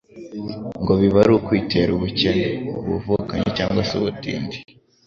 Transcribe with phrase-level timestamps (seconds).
[0.81, 2.47] ngo biba ari ukwitera ubukene
[2.79, 4.57] (ubuvukanyi cyangwa se ubutindi)